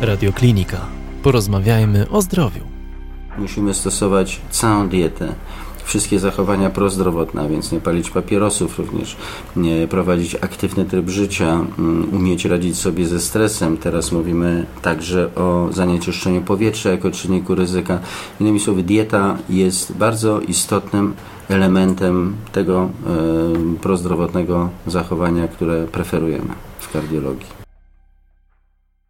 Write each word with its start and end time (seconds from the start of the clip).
Radioklinika. 0.00 0.78
Porozmawiajmy 1.22 2.08
o 2.10 2.22
zdrowiu. 2.22 2.60
Musimy 3.38 3.74
stosować 3.74 4.40
całą 4.50 4.88
dietę 4.88 5.34
wszystkie 5.84 6.18
zachowania 6.18 6.70
prozdrowotne, 6.70 7.42
a 7.42 7.48
więc 7.48 7.72
nie 7.72 7.80
palić 7.80 8.10
papierosów, 8.10 8.78
również 8.78 9.16
nie 9.56 9.88
prowadzić 9.88 10.34
aktywny 10.34 10.84
tryb 10.84 11.08
życia, 11.08 11.60
mm, 11.78 12.14
umieć 12.14 12.44
radzić 12.44 12.78
sobie 12.78 13.06
ze 13.06 13.20
stresem. 13.20 13.76
Teraz 13.76 14.12
mówimy 14.12 14.66
także 14.82 15.34
o 15.34 15.68
zanieczyszczeniu 15.72 16.40
powietrza 16.40 16.90
jako 16.90 17.10
czynniku 17.10 17.54
ryzyka. 17.54 18.00
Innymi 18.40 18.60
słowy, 18.60 18.82
dieta 18.82 19.38
jest 19.50 19.92
bardzo 19.92 20.40
istotnym 20.40 21.14
elementem 21.48 22.36
tego 22.52 22.80
e, 22.82 23.78
prozdrowotnego 23.80 24.68
zachowania, 24.86 25.48
które 25.48 25.86
preferujemy 25.86 26.54
w 26.78 26.92
kardiologii. 26.92 27.67